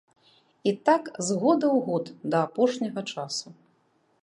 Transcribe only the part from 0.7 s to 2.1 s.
І так з года ў год